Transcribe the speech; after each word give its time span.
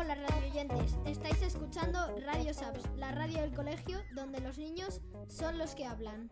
Hola 0.00 0.14
radioyentes, 0.14 0.96
estáis 1.06 1.42
escuchando 1.42 1.98
Radio 2.20 2.54
Saps, 2.54 2.88
la 2.96 3.10
radio 3.10 3.40
del 3.40 3.52
colegio 3.52 3.98
donde 4.14 4.40
los 4.40 4.56
niños 4.56 5.00
son 5.26 5.58
los 5.58 5.74
que 5.74 5.86
hablan. 5.86 6.30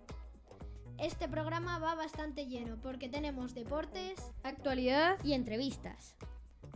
Este 0.98 1.28
programa 1.28 1.80
va 1.80 1.96
bastante 1.96 2.46
lleno 2.46 2.80
porque 2.80 3.08
tenemos 3.08 3.54
deportes, 3.54 4.32
actualidad 4.44 5.18
y 5.24 5.32
entrevistas. 5.32 6.14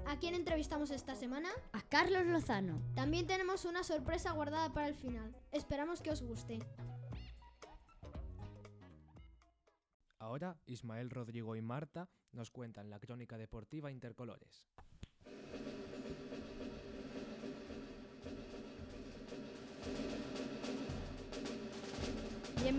¿A 0.05 0.19
quién 0.19 0.35
entrevistamos 0.35 0.91
esta 0.91 1.15
semana? 1.15 1.49
A 1.73 1.81
Carlos 1.83 2.27
Lozano. 2.27 2.83
También 2.97 3.29
tenemos 3.29 3.65
una 3.67 3.85
sorpresa 3.85 4.33
guardada 4.33 4.73
para 4.73 4.89
el 4.89 4.97
final. 4.97 5.33
Esperamos 5.53 6.03
que 6.03 6.11
os 6.11 6.23
guste. 6.23 6.59
Ahora 10.19 10.59
Ismael, 10.67 11.11
Rodrigo 11.11 11.55
y 11.55 11.63
Marta 11.63 12.09
nos 12.33 12.51
cuentan 12.51 12.91
la 12.91 12.99
crónica 12.99 13.39
deportiva 13.39 13.93
Intercolores. 13.93 14.67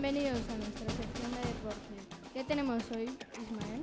Bienvenidos 0.02 0.40
a 0.48 0.56
nuestra 0.56 0.90
sección 0.96 1.30
de 1.30 1.46
deporte. 1.46 1.94
¿Qué 2.34 2.42
tenemos 2.42 2.82
hoy, 2.90 3.04
Ismael? 3.40 3.82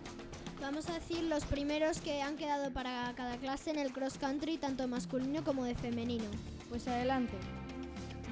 Vamos 0.60 0.90
a 0.90 0.96
decir 0.96 1.24
los 1.24 1.46
primeros 1.46 2.02
que 2.02 2.22
han 2.22 2.36
quedado 2.36 2.74
para 2.74 3.14
cada 3.16 3.38
clase 3.38 3.70
en 3.70 3.80
el 3.80 3.94
cross 3.94 4.18
country, 4.18 4.58
tanto 4.58 4.86
masculino 4.90 5.46
como 5.46 5.64
de 5.64 5.76
femenino. 5.76 6.26
Pues 6.68 6.90
adelante. 6.90 7.38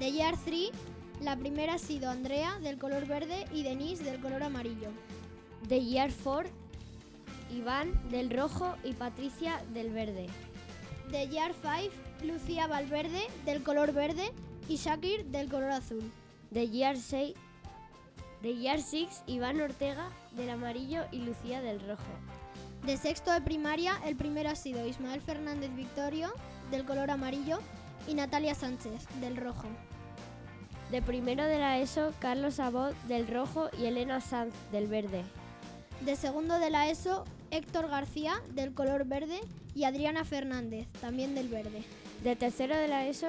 De 0.02 0.12
Year 0.12 0.36
3, 0.44 0.72
la 1.22 1.38
primera 1.38 1.76
ha 1.76 1.78
sido 1.78 2.09
Andrea, 2.09 2.59
del 2.59 2.78
color 2.78 3.08
verde, 3.08 3.45
y 3.54 3.64
Denise, 3.64 4.04
del 4.04 4.20
color 4.20 4.44
amarillo. 4.44 4.90
De 5.70 5.81
Year 5.86 6.12
4, 6.22 6.50
Iván, 7.56 7.94
del 8.09 8.30
rojo, 8.30 8.76
y 8.84 8.95
Patricia, 8.95 9.64
del 9.73 9.92
verde. 9.92 10.26
De 11.09 11.30
Year 11.30 11.53
5, 11.53 11.95
Lucía 12.25 12.67
Valverde, 12.67 13.22
del 13.45 13.64
color 13.64 13.94
verde, 13.94 14.34
y 14.67 14.75
Shakir, 14.75 15.23
del 15.28 15.47
color 15.47 15.72
azul. 15.72 16.12
De 16.52 16.69
Year 16.69 16.97
6, 16.97 17.34
de 18.42 18.56
Year 18.56 18.82
6, 18.82 19.24
Iván 19.28 19.60
Ortega, 19.62 20.10
del 20.32 20.50
amarillo, 20.50 21.06
y 21.12 21.20
Lucía, 21.20 21.62
del 21.62 21.80
rojo. 21.80 22.04
De 22.86 22.98
sexto 22.98 23.32
de 23.32 23.42
primaria, 23.42 24.00
el 24.06 24.16
primero 24.16 24.50
ha 24.50 24.56
sido 24.56 24.86
Ismael 24.86 25.22
Fernández 25.22 25.76
Victorio, 25.76 26.32
del 26.72 26.86
color 26.86 27.12
amarillo, 27.12 27.60
y 28.08 28.14
Natalia 28.14 28.56
Sánchez, 28.56 29.08
del 29.20 29.38
rojo. 29.38 29.68
De 30.92 31.02
primero 31.02 31.44
de 31.44 31.60
la 31.60 31.80
ESO, 31.80 32.14
Carlos 32.20 32.60
Abot, 32.60 32.96
del 33.04 33.28
rojo, 33.28 33.70
y 33.78 33.86
Elena 33.86 34.22
Sanz, 34.22 34.54
del 34.72 34.88
verde. 34.88 35.24
De 36.02 36.16
segundo 36.16 36.60
de 36.60 36.70
la 36.70 36.90
ESO, 36.90 37.26
Héctor 37.52 37.90
García, 37.90 38.42
del 38.54 38.74
color 38.74 39.06
verde, 39.06 39.42
y 39.76 39.84
Adriana 39.84 40.24
Fernández, 40.24 40.88
también 41.02 41.36
del 41.36 41.50
verde. 41.50 41.84
De 42.23 42.36
tercero 42.36 42.76
de 42.76 42.88
la 42.88 43.08
ESO, 43.08 43.28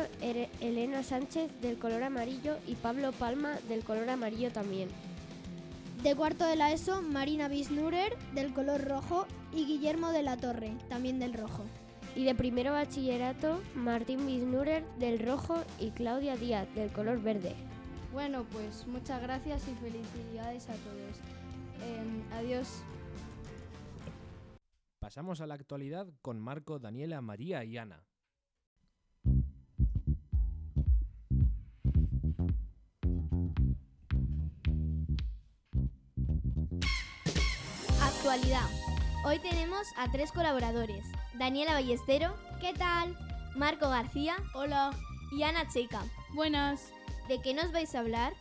Elena 0.60 1.02
Sánchez, 1.02 1.50
del 1.60 1.78
color 1.78 2.02
amarillo, 2.02 2.56
y 2.66 2.74
Pablo 2.74 3.12
Palma, 3.12 3.58
del 3.68 3.84
color 3.84 4.08
amarillo 4.08 4.50
también. 4.50 4.88
De 6.02 6.14
cuarto 6.16 6.46
de 6.46 6.56
la 6.56 6.72
ESO, 6.72 7.02
Marina 7.02 7.48
Bisnurer, 7.48 8.16
del 8.34 8.52
color 8.54 8.84
rojo, 8.84 9.26
y 9.52 9.66
Guillermo 9.66 10.10
de 10.10 10.22
la 10.22 10.36
Torre, 10.36 10.72
también 10.88 11.18
del 11.18 11.34
rojo. 11.34 11.64
Y 12.16 12.24
de 12.24 12.34
primero 12.34 12.72
bachillerato, 12.72 13.60
Martín 13.74 14.26
Bisnurer, 14.26 14.84
del 14.98 15.18
rojo, 15.18 15.62
y 15.78 15.90
Claudia 15.90 16.36
Díaz, 16.36 16.66
del 16.74 16.90
color 16.90 17.20
verde. 17.20 17.54
Bueno, 18.12 18.44
pues 18.50 18.86
muchas 18.86 19.20
gracias 19.20 19.68
y 19.68 19.74
felicidades 19.74 20.68
a 20.68 20.74
todos. 20.74 21.18
Eh, 21.82 22.22
adiós. 22.32 22.82
Pasamos 24.98 25.40
a 25.40 25.46
la 25.46 25.54
actualidad 25.54 26.08
con 26.22 26.40
Marco, 26.40 26.78
Daniela, 26.78 27.20
María 27.20 27.64
y 27.64 27.76
Ana. 27.76 28.02
Actualidad. 38.28 38.68
Hoy 39.24 39.38
tenemos 39.38 39.86
a 39.96 40.12
tres 40.12 40.32
colaboradores. 40.32 41.06
Daniela 41.38 41.72
Ballestero. 41.72 42.36
¿Qué 42.60 42.74
tal? 42.74 43.16
Marco 43.56 43.88
García. 43.88 44.36
Hola. 44.52 44.90
Y 45.32 45.44
Ana 45.44 45.66
Checa. 45.66 46.02
Buenas. 46.34 46.92
¿De 47.26 47.40
qué 47.40 47.54
nos 47.54 47.72
vais 47.72 47.94
a 47.94 48.00
hablar? 48.00 48.34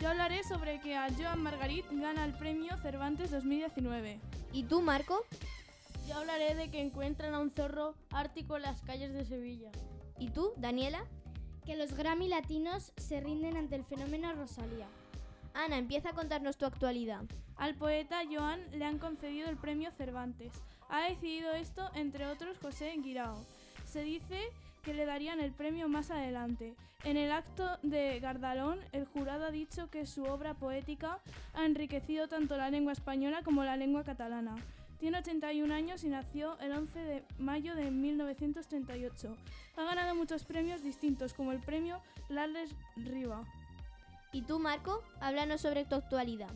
Yo 0.00 0.08
hablaré 0.08 0.42
sobre 0.42 0.80
que 0.80 0.96
a 0.96 1.08
Joan 1.18 1.42
Margarit 1.42 1.84
gana 1.90 2.24
el 2.24 2.32
premio 2.32 2.78
Cervantes 2.78 3.30
2019. 3.30 4.20
¿Y 4.54 4.62
tú, 4.62 4.80
Marco? 4.80 5.26
Yo 6.08 6.16
hablaré 6.16 6.54
de 6.54 6.70
que 6.70 6.80
encuentran 6.80 7.34
a 7.34 7.40
un 7.40 7.50
zorro 7.50 7.96
ártico 8.10 8.56
en 8.56 8.62
las 8.62 8.80
calles 8.80 9.12
de 9.12 9.26
Sevilla. 9.26 9.70
¿Y 10.18 10.30
tú, 10.30 10.54
Daniela? 10.56 11.04
Que 11.66 11.76
los 11.76 11.92
Grammy 11.92 12.28
latinos 12.28 12.94
se 12.96 13.20
rinden 13.20 13.58
ante 13.58 13.76
el 13.76 13.84
fenómeno 13.84 14.32
Rosalía. 14.32 14.86
Ana, 15.54 15.78
empieza 15.78 16.10
a 16.10 16.14
contarnos 16.14 16.56
tu 16.56 16.66
actualidad. 16.66 17.22
Al 17.56 17.76
poeta 17.76 18.22
Joan 18.30 18.60
le 18.72 18.84
han 18.84 18.98
concedido 18.98 19.48
el 19.48 19.56
premio 19.56 19.92
Cervantes. 19.92 20.52
Ha 20.88 21.08
decidido 21.08 21.52
esto, 21.54 21.90
entre 21.94 22.26
otros, 22.26 22.58
José 22.58 22.92
Guirao. 23.02 23.38
Se 23.86 24.02
dice 24.02 24.50
que 24.82 24.94
le 24.94 25.06
darían 25.06 25.40
el 25.40 25.52
premio 25.52 25.88
más 25.88 26.10
adelante. 26.10 26.74
En 27.04 27.16
el 27.16 27.30
acto 27.30 27.78
de 27.82 28.18
Gardalón, 28.18 28.80
el 28.92 29.06
jurado 29.06 29.46
ha 29.46 29.50
dicho 29.50 29.88
que 29.90 30.06
su 30.06 30.24
obra 30.24 30.54
poética 30.54 31.20
ha 31.54 31.64
enriquecido 31.64 32.28
tanto 32.28 32.56
la 32.56 32.70
lengua 32.70 32.92
española 32.92 33.42
como 33.44 33.62
la 33.62 33.76
lengua 33.76 34.04
catalana. 34.04 34.56
Tiene 34.98 35.18
81 35.18 35.72
años 35.72 36.02
y 36.02 36.08
nació 36.08 36.58
el 36.60 36.72
11 36.72 36.98
de 36.98 37.24
mayo 37.38 37.74
de 37.76 37.90
1938. 37.90 39.36
Ha 39.76 39.84
ganado 39.84 40.14
muchos 40.14 40.44
premios 40.44 40.82
distintos, 40.82 41.34
como 41.34 41.52
el 41.52 41.60
premio 41.60 42.00
Larles 42.28 42.74
Riva. 42.96 43.44
¿Y 44.34 44.42
tú, 44.42 44.58
Marco? 44.58 45.00
Háblanos 45.20 45.60
sobre 45.60 45.84
tu 45.84 45.94
actualidad. 45.94 46.50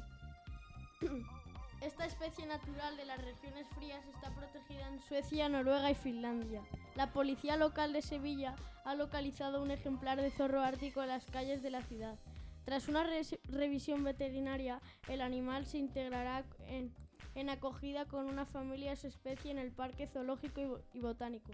Esta 1.81 2.07
especie 2.07 2.45
natural 2.45 2.97
de 2.97 3.05
las 3.05 3.25
regiones 3.25 3.69
frías 3.69 4.05
está 4.13 4.35
protegida 4.35 4.89
en 4.89 4.99
Suecia, 4.99 5.49
Noruega 5.49 5.89
y 5.89 5.95
Finlandia. 5.95 6.61
La 6.97 7.13
policía 7.13 7.57
local 7.57 7.93
de 7.93 8.03
Sevilla 8.03 8.57
ha 8.85 8.97
localizado 8.97 9.63
un 9.63 9.71
ejemplar 9.71 10.21
de 10.21 10.33
zorro 10.33 10.61
ártico 10.61 11.03
en 11.03 11.09
las 11.11 11.25
calles 11.27 11.63
de 11.63 11.71
la 11.71 11.83
ciudad. 11.83 12.19
Tras 12.65 12.89
una 12.89 13.07
revisión 13.45 14.03
veterinaria, 14.03 14.81
el 15.07 15.21
animal 15.21 15.65
se 15.65 15.79
integrará 15.79 16.45
en, 16.67 16.93
en, 17.37 17.49
acogida 17.49 18.07
con 18.07 18.27
una 18.27 18.45
familia 18.45 18.91
de 18.91 18.97
su 18.97 19.07
especie 19.07 19.53
en 19.53 19.59
el 19.59 19.71
Parque 19.71 20.09
Zoológico 20.09 20.81
y, 20.93 20.99
Botánico. 20.99 21.53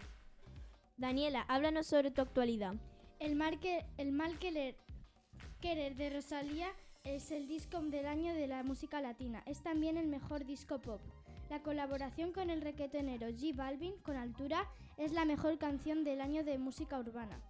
Daniela, 0.97 1.41
háblanos 1.41 1.85
sobre 1.85 2.09
tu 2.09 2.23
actualidad. 2.23 2.73
El, 3.19 3.35
mal 3.35 3.59
que, 3.59 3.85
el 3.97 4.11
mal 4.11 4.39
querer, 4.39 4.75
querer 5.65 5.95
de 5.95 6.11
Rosalía 6.11 6.67
es 7.03 7.31
el 7.31 7.47
disco 7.47 7.81
del 7.81 8.05
año 8.05 8.35
de 8.35 8.45
la 8.45 8.61
música 8.61 9.01
latina. 9.01 9.41
Es 9.47 9.63
también 9.63 9.97
el 9.97 10.05
mejor 10.05 10.45
disco 10.45 10.77
pop. 10.77 11.01
La 11.49 11.63
colaboración 11.63 12.33
con 12.33 12.51
el 12.51 12.61
requetonero 12.61 13.29
G 13.29 13.55
Balvin 13.55 13.95
con 14.03 14.15
Altura 14.15 14.69
es 14.97 15.11
la 15.11 15.25
mejor 15.25 15.57
canción 15.57 16.03
del 16.03 16.21
año 16.21 16.43
de 16.43 16.59
música 16.59 16.99
urbana. 16.99 17.41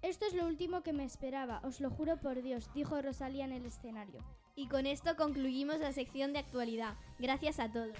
Esto 0.00 0.26
es 0.26 0.34
lo 0.34 0.46
último 0.46 0.84
que 0.84 0.92
me 0.92 1.02
esperaba, 1.02 1.60
os 1.64 1.80
lo 1.80 1.90
juro 1.90 2.20
por 2.20 2.40
Dios, 2.40 2.72
dijo 2.72 3.02
Rosalía 3.02 3.46
en 3.46 3.52
el 3.52 3.66
escenario. 3.66 4.22
Y 4.54 4.68
con 4.68 4.86
esto 4.86 5.16
concluimos 5.16 5.80
la 5.80 5.92
sección 5.92 6.32
de 6.32 6.38
actualidad. 6.38 6.94
Gracias 7.18 7.58
a 7.58 7.72
todos. 7.72 7.98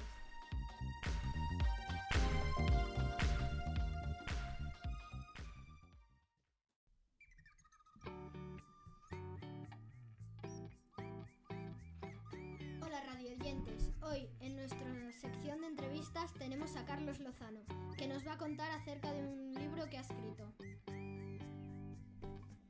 Hoy 14.02 14.28
en 14.40 14.56
nuestra 14.56 15.12
sección 15.12 15.60
de 15.60 15.68
entrevistas 15.68 16.34
tenemos 16.34 16.74
a 16.74 16.84
Carlos 16.84 17.20
Lozano, 17.20 17.60
que 17.96 18.08
nos 18.08 18.26
va 18.26 18.32
a 18.32 18.38
contar 18.38 18.72
acerca 18.72 19.12
de 19.12 19.22
un 19.22 19.54
libro 19.54 19.88
que 19.88 19.98
ha 19.98 20.00
escrito. 20.00 20.52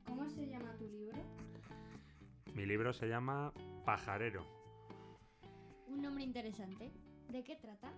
¿Cómo 0.05 0.29
se 0.29 0.45
llama 0.45 0.75
tu 0.77 0.87
libro? 0.87 1.17
Mi 2.53 2.67
libro 2.67 2.93
se 2.93 3.07
llama 3.07 3.51
Pajarero. 3.85 4.45
Un 5.87 6.03
nombre 6.03 6.23
interesante. 6.23 6.91
¿De 7.27 7.43
qué 7.43 7.55
trata? 7.55 7.91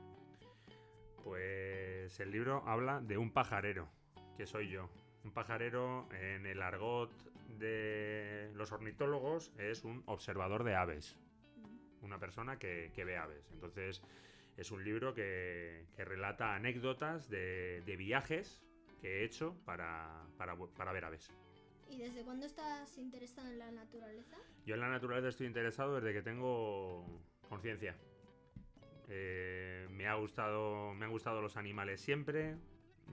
Pues 1.21 2.17
el 2.21 2.31
libro 2.31 2.63
habla 2.65 3.01
de 3.01 3.17
un 3.17 3.33
pajarero, 3.33 3.89
que 4.37 4.45
soy 4.45 4.69
yo. 4.69 4.89
Un 5.25 5.33
pajarero 5.33 6.07
en 6.13 6.45
el 6.45 6.61
argot 6.61 7.11
de 7.57 8.53
los 8.55 8.71
ornitólogos 8.71 9.51
es 9.57 9.83
un 9.83 10.01
observador 10.05 10.63
de 10.63 10.75
aves 10.75 11.17
una 12.01 12.19
persona 12.19 12.57
que, 12.57 12.91
ve 12.95 13.17
aves. 13.17 13.49
Entonces 13.53 14.01
es 14.57 14.71
un 14.71 14.83
libro 14.83 15.13
que, 15.13 15.85
relata 15.97 16.55
anécdotas 16.55 17.29
de, 17.29 17.95
viajes 17.97 18.61
que 19.01 19.19
he 19.19 19.23
hecho 19.23 19.55
para, 19.65 20.25
ver 20.93 21.05
aves. 21.05 21.31
¿Y 21.89 21.97
desde 21.97 22.23
cuándo 22.23 22.45
estás 22.45 22.97
interesado 22.97 23.47
en 23.49 23.59
la 23.59 23.71
naturaleza? 23.71 24.37
Yo 24.65 24.75
en 24.75 24.81
la 24.81 24.89
naturaleza 24.89 25.29
estoy 25.29 25.47
interesado 25.47 25.95
desde 25.95 26.13
que 26.13 26.21
tengo 26.21 27.05
conciencia. 27.47 27.95
Eh, 29.07 29.87
me, 29.89 30.07
ha 30.07 30.13
gustado, 30.15 30.93
me 30.93 31.05
han 31.05 31.11
gustado 31.11 31.41
los 31.41 31.57
animales 31.57 31.99
siempre. 31.99 32.57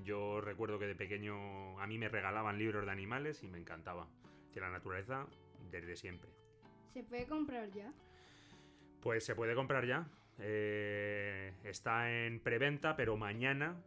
Yo 0.04 0.42
recuerdo 0.42 0.78
que 0.78 0.86
de 0.86 0.94
pequeño 0.94 1.80
a 1.80 1.86
mí 1.86 1.96
me 1.96 2.10
regalaban 2.10 2.58
libros 2.58 2.84
de 2.84 2.92
animales 2.92 3.42
y 3.42 3.48
me 3.48 3.58
encantaba. 3.58 4.08
Que 4.52 4.60
la 4.60 4.70
naturaleza 4.70 5.26
desde 5.70 5.96
siempre. 5.96 6.30
¿Se 6.92 7.02
puede 7.02 7.26
comprar 7.26 7.70
ya? 7.72 7.92
Pues 9.06 9.24
se 9.24 9.36
puede 9.36 9.54
comprar 9.54 9.86
ya. 9.86 10.04
Eh, 10.40 11.54
está 11.62 12.10
en 12.10 12.40
preventa, 12.40 12.96
pero 12.96 13.16
mañana 13.16 13.80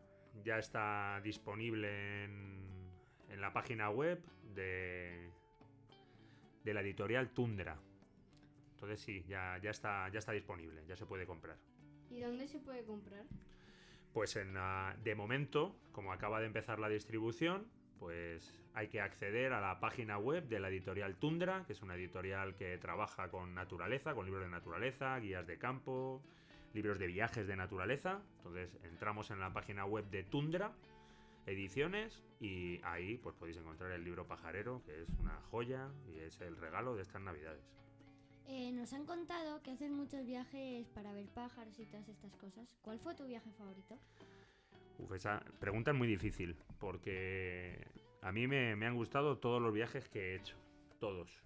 ya 0.45 0.57
está 0.57 1.19
disponible 1.21 2.24
en, 2.24 2.94
en 3.27 3.42
la 3.42 3.51
página 3.51 3.89
web 3.89 4.24
de, 4.56 5.30
de 6.63 6.74
la 6.74 6.80
editorial 6.80 7.31
Tundra. 7.31 7.77
Entonces 8.75 9.01
sí, 9.01 9.25
ya, 9.27 9.57
ya, 9.62 9.71
está, 9.71 10.07
ya 10.07 10.19
está 10.19 10.31
disponible, 10.31 10.86
ya 10.88 10.95
se 10.95 11.06
puede 11.06 11.25
comprar. 11.25 11.57
¿Y 12.10 12.21
dónde 12.21 12.48
se 12.48 12.60
puede 12.60 12.86
comprar? 12.86 13.25
Pues 14.13 14.38
en 14.38 14.54
de 15.04 15.16
momento, 15.16 15.75
como 15.92 16.13
acaba 16.13 16.39
de 16.39 16.45
empezar 16.45 16.80
la 16.80 16.88
distribución, 16.88 17.68
pues 18.00 18.54
hay 18.74 18.88
que 18.88 19.01
acceder 19.01 19.54
a 19.54 19.62
la 19.62 19.80
página 19.80 20.18
web 20.18 20.48
de 20.48 20.60
la 20.60 20.69
editorial 20.69 21.16
Tundra, 21.16 21.63
que 21.66 21.74
es 21.74 21.81
una 21.81 21.96
editorial 21.96 22.56
que 22.56 22.78
trabaja 22.78 23.30
con 23.30 23.54
naturaleza, 23.54 24.13
con 24.13 24.25
libros 24.25 24.44
de 24.44 24.50
naturaleza, 24.50 25.19
guías 25.19 25.46
de 25.46 25.57
campo, 25.57 26.22
libros 26.74 27.00
de 27.00 27.07
viajes 27.07 27.48
de 27.48 27.56
naturaleza. 27.56 28.22
Entonces 28.38 28.78
entramos 28.84 29.31
en 29.31 29.40
la 29.40 29.51
página 29.51 29.86
web 29.86 30.10
de 30.10 30.24
Tundra 30.24 30.72
Ediciones 31.46 32.24
y 32.40 32.80
ahí 32.84 33.18
pues 33.18 33.36
podéis 33.36 33.57
encontrar 33.57 33.92
el 33.92 34.04
libro 34.04 34.28
Pajarero, 34.28 34.84
que 34.86 35.02
es 35.02 35.10
una 35.19 35.36
joya 35.50 35.90
y 36.07 36.19
es 36.19 36.40
el 36.42 36.56
regalo 36.57 36.95
de 36.95 37.02
estas 37.02 37.22
navidades. 37.22 37.63
Eh, 38.48 38.72
nos 38.72 38.94
han 38.94 39.06
contado 39.06 39.62
que 39.62 39.72
haces 39.72 39.92
muchos 39.92 40.25
viajes 40.25 40.88
para 40.90 41.13
ver 41.13 41.28
pájaros 41.28 41.78
y 41.80 41.86
todas 41.86 42.07
estas 42.07 42.36
cosas. 42.38 42.68
¿Cuál 42.81 43.00
fue 43.00 43.13
tu 43.16 43.25
viaje 43.25 43.52
favorito? 43.52 43.98
Uf, 45.00 45.13
esa 45.13 45.44
pregunta 45.60 45.92
es 45.92 45.98
muy 45.98 46.07
difícil, 46.07 46.57
porque 46.78 47.88
a 48.22 48.31
mí 48.31 48.48
me, 48.48 48.74
han 48.74 48.96
gustado 48.96 49.38
todos 49.38 49.62
los 49.62 49.74
viajes 49.74 50.10
que 50.10 50.31
he 50.31 50.36
hecho, 50.36 50.57
todos. 51.00 51.42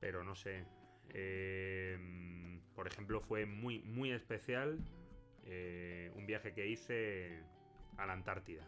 Pero 0.00 0.24
no 0.24 0.34
sé, 0.34 0.64
eh, 1.10 1.98
por 2.74 2.86
ejemplo, 2.86 3.20
fue 3.20 3.44
muy, 3.46 3.80
muy 3.80 4.10
especial 4.10 4.78
eh, 5.44 6.10
un 6.16 6.26
viaje 6.26 6.54
que 6.54 6.66
hice 6.66 7.42
a 7.98 8.06
la 8.06 8.14
Antártida. 8.14 8.66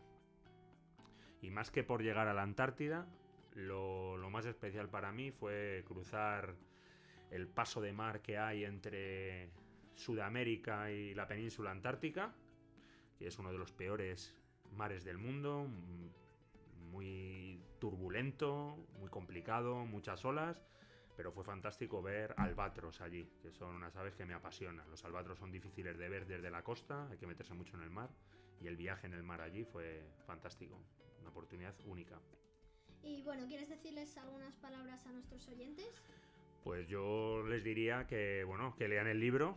Y 1.41 1.51
más 1.51 1.71
que 1.71 1.83
por 1.83 2.03
llegar 2.03 2.29
a 2.29 2.35
la 2.35 2.43
Antártida, 2.43 3.07
lo, 3.55 4.19
lo 4.19 4.29
más 4.29 4.45
especial 4.45 4.91
para 4.91 5.13
mí 5.13 5.31
fue 5.31 5.83
cruzar 5.87 6.57
el 7.31 7.49
paso 7.49 7.81
de 7.81 7.93
mar 7.93 8.21
que 8.21 8.37
hay 8.37 8.65
entre 8.65 9.51
Sudamérica 9.95 10.91
y 10.91 11.15
la 11.15 11.27
península 11.27 11.71
antártica 11.71 12.35
que 13.19 13.27
es 13.27 13.39
uno 13.39 13.53
de 13.53 13.59
los 13.59 13.73
peores 13.73 14.35
mares 14.73 15.05
del 15.05 15.19
mundo, 15.19 15.69
muy 16.91 17.61
turbulento, 17.79 18.77
muy 18.99 19.09
complicado, 19.11 19.85
muchas 19.85 20.25
olas, 20.25 20.63
pero 21.17 21.33
fue 21.33 21.45
fantástico 21.45 22.03
ver 22.03 22.35
albatros 22.37 23.01
allí, 23.01 23.29
que 23.43 23.53
son 23.53 23.75
unas 23.75 23.97
aves 23.97 24.15
que 24.15 24.27
me 24.27 24.35
apasionan. 24.35 24.91
Los 24.91 25.05
albatros 25.05 25.39
son 25.39 25.51
difíciles 25.51 25.97
de 25.99 26.09
ver 26.09 26.27
desde 26.27 26.51
la 26.51 26.63
costa, 26.63 27.09
hay 27.11 27.19
que 27.19 27.27
meterse 27.27 27.55
mucho 27.55 27.77
en 27.77 27.83
el 27.83 27.91
mar, 27.91 28.11
y 28.61 28.67
el 28.67 28.77
viaje 28.77 29.07
en 29.07 29.15
el 29.15 29.23
mar 29.23 29.41
allí 29.41 29.65
fue 29.65 30.07
fantástico, 30.27 30.79
una 31.21 31.31
oportunidad 31.31 31.75
única. 31.85 32.21
Y 33.03 33.23
bueno, 33.23 33.47
¿quieres 33.47 33.69
decirles 33.69 34.17
algunas 34.19 34.57
palabras 34.57 35.07
a 35.07 35.13
nuestros 35.13 35.49
oyentes? 35.49 36.03
Pues 36.65 36.89
yo 36.89 37.45
les 37.47 37.63
diría 37.63 38.07
que, 38.07 38.43
bueno, 38.45 38.75
que 38.77 38.89
lean 38.89 39.07
el 39.07 39.21
libro, 39.21 39.57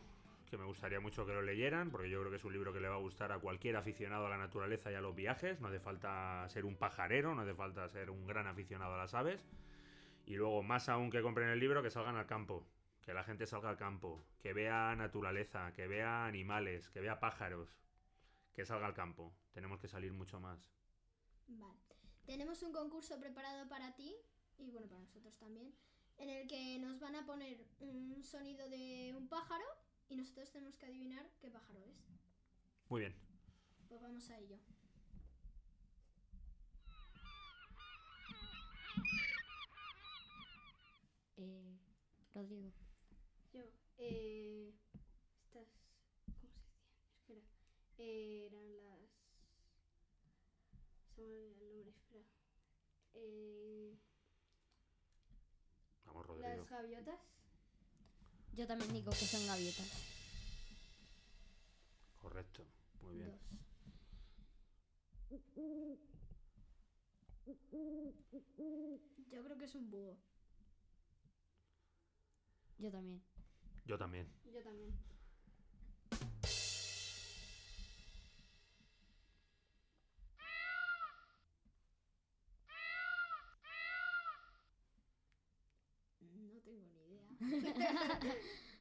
que 0.49 0.57
me 0.57 0.65
gustaría 0.65 0.99
mucho 0.99 1.25
que 1.25 1.33
lo 1.33 1.41
leyeran, 1.41 1.91
porque 1.91 2.09
yo 2.09 2.19
creo 2.19 2.31
que 2.31 2.37
es 2.37 2.43
un 2.43 2.53
libro 2.53 2.73
que 2.73 2.79
le 2.79 2.89
va 2.89 2.95
a 2.95 2.99
gustar 2.99 3.31
a 3.31 3.39
cualquier 3.39 3.77
aficionado 3.77 4.25
a 4.25 4.29
la 4.29 4.37
naturaleza 4.37 4.91
y 4.91 4.95
a 4.95 5.01
los 5.01 5.15
viajes. 5.15 5.61
No 5.61 5.67
hace 5.67 5.79
falta 5.79 6.47
ser 6.49 6.65
un 6.65 6.75
pajarero, 6.75 7.35
no 7.35 7.41
hace 7.41 7.53
falta 7.53 7.87
ser 7.87 8.09
un 8.09 8.25
gran 8.25 8.47
aficionado 8.47 8.95
a 8.95 8.97
las 8.97 9.13
aves. 9.13 9.45
Y 10.25 10.35
luego, 10.35 10.63
más 10.63 10.89
aún 10.89 11.09
que 11.09 11.21
compren 11.21 11.49
el 11.49 11.59
libro, 11.59 11.81
que 11.81 11.89
salgan 11.89 12.15
al 12.15 12.25
campo, 12.25 12.67
que 13.01 13.13
la 13.13 13.23
gente 13.23 13.47
salga 13.47 13.69
al 13.69 13.77
campo, 13.77 14.25
que 14.39 14.53
vea 14.53 14.95
naturaleza, 14.95 15.71
que 15.73 15.87
vea 15.87 16.25
animales, 16.25 16.89
que 16.89 16.99
vea 16.99 17.19
pájaros, 17.19 17.77
que 18.53 18.65
salga 18.65 18.87
al 18.87 18.93
campo. 18.93 19.33
Tenemos 19.51 19.79
que 19.79 19.87
salir 19.87 20.13
mucho 20.13 20.39
más. 20.39 20.71
Vale. 21.47 21.79
Tenemos 22.25 22.61
un 22.61 22.71
concurso 22.71 23.19
preparado 23.19 23.67
para 23.67 23.95
ti 23.95 24.15
y 24.59 24.69
bueno, 24.71 24.87
para 24.87 25.01
nosotros 25.01 25.35
también, 25.37 25.73
en 26.17 26.29
el 26.29 26.47
que 26.47 26.77
nos 26.79 26.99
van 26.99 27.15
a 27.15 27.25
poner 27.25 27.65
un 27.79 28.21
sonido 28.23 28.69
de 28.69 29.15
un 29.17 29.27
pájaro 29.27 29.65
y 30.09 30.15
nosotros 30.15 30.51
tenemos 30.51 30.75
que 30.77 30.85
adivinar 30.87 31.29
qué 31.39 31.49
pájaro 31.49 31.79
es. 31.85 31.95
Muy 32.89 33.01
bien. 33.01 33.15
Pues 33.87 34.01
vamos 34.01 34.29
a 34.29 34.37
ello. 34.39 34.57
Eh, 41.37 41.77
Rodrigo. 42.33 42.71
Yo. 43.53 43.61
Eh, 43.97 44.73
estas. 45.43 45.67
¿Cómo 46.25 46.37
se 46.37 46.47
decían? 46.47 46.61
Espera. 47.19 47.41
Eh, 47.97 48.45
eran 48.47 48.77
las. 48.77 49.09
Se 51.15 51.21
me 51.21 51.27
olvidó 51.27 51.49
el 51.51 51.59
nombre, 51.59 51.89
espera. 51.91 52.25
Eh, 53.13 53.97
Vamos, 56.05 56.25
Rodrigo. 56.25 56.47
las 56.47 56.69
gaviotas. 56.69 57.19
Yo 58.59 58.67
también 58.67 58.91
digo 58.91 59.09
que 59.11 59.25
son 59.25 59.47
gaviotas. 59.47 59.87
Correcto. 62.21 62.65
Muy 63.01 63.15
bien. 63.15 63.31
Dos. 65.29 65.39
Yo 69.31 69.43
creo 69.45 69.57
que 69.57 69.63
es 69.63 69.75
un 69.75 69.89
búho. 69.89 70.17
Yo 72.79 72.91
también. 72.91 73.23
Yo 73.85 73.97
también. 73.97 74.27
Yo 74.53 74.61
también. 74.61 74.93
No 86.19 86.59
tengo 86.59 86.77
ni 86.77 86.87
idea. 86.87 86.98
Eh, 87.41 87.43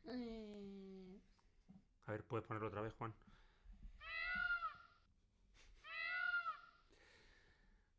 A 2.06 2.12
ver, 2.12 2.25
¿puedes 2.25 2.46
ponerlo 2.46 2.69
otra 2.69 2.81
vez, 2.81 2.94
Juan? 2.94 3.12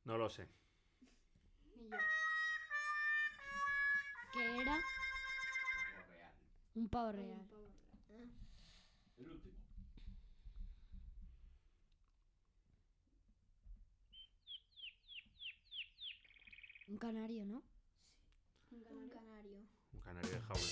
No 0.06 0.18
lo 0.18 0.30
sé. 0.30 0.48
Y 1.76 1.90
yo. 1.90 1.98
¿Qué 4.34 4.62
era? 4.62 4.78
Un 6.76 6.88
pavo 6.90 7.12
real. 7.12 7.30
Un 7.30 7.48
pavo 7.48 7.52
real. 7.58 7.60
Un 16.88 16.98
canario, 16.98 17.46
¿no? 17.46 17.62
Canario 20.10 20.32
de 20.32 20.42
jaula. 20.42 20.68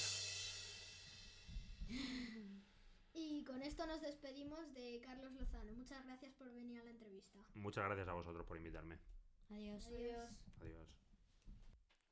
Y 3.13 3.43
con 3.43 3.61
esto 3.61 3.85
nos 3.85 4.01
despedimos 4.01 4.73
de 4.73 4.99
Carlos 5.05 5.31
Lozano. 5.33 5.73
Muchas 5.73 6.03
gracias 6.05 6.33
por 6.33 6.51
venir 6.51 6.79
a 6.79 6.83
la 6.83 6.89
entrevista. 6.89 7.37
Muchas 7.53 7.85
gracias 7.85 8.07
a 8.07 8.13
vosotros 8.13 8.47
por 8.47 8.57
invitarme. 8.57 8.97
Adiós. 9.51 9.85
Adiós. 9.85 10.31
Adiós. 10.59 10.87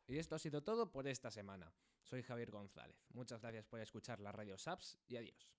Y 0.05 0.19
esto 0.19 0.35
ha 0.35 0.39
sido 0.39 0.61
todo 0.61 0.91
por 0.91 1.07
esta 1.07 1.31
semana. 1.31 1.73
Soy 2.03 2.21
Javier 2.21 2.51
González. 2.51 3.07
Muchas 3.09 3.41
gracias 3.41 3.65
por 3.65 3.79
escuchar 3.79 4.19
la 4.19 4.31
Radio 4.31 4.55
Saps 4.59 4.99
y 5.07 5.17
adiós. 5.17 5.51